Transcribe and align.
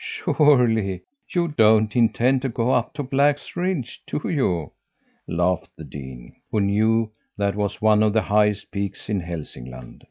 "'Surely 0.00 1.02
you 1.28 1.48
don't 1.48 1.96
intend 1.96 2.40
to 2.40 2.48
go 2.48 2.70
up 2.70 2.94
to 2.94 3.02
Black's 3.02 3.56
Ridge, 3.56 4.00
do 4.06 4.20
you?' 4.28 4.70
laughed 5.26 5.76
the 5.76 5.82
dean, 5.82 6.36
who 6.52 6.60
knew 6.60 7.10
that 7.36 7.56
was 7.56 7.82
one 7.82 8.00
of 8.04 8.12
the 8.12 8.22
highest 8.22 8.70
peaks 8.70 9.08
in 9.08 9.20
Hälsingland. 9.20 10.04